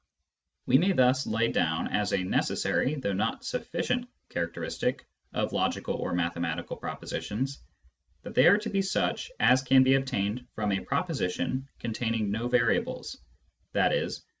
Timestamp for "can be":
9.61-9.93